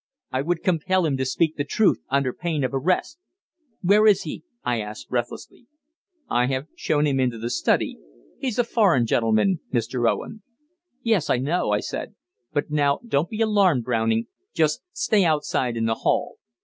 [0.31, 3.19] I would compel him to speak the truth, under pain of arrest.
[3.83, 5.67] "Where is he?" I asked breathlessly.
[6.27, 7.99] "I have shown him into the study.
[8.39, 10.09] He's a foreign gentleman, Mr.
[10.09, 10.41] Owen."
[11.03, 12.15] "Yes, I know," I said.
[12.51, 14.25] "But now, don't be alarmed, Browning
[14.55, 16.37] just stay outside in the hall.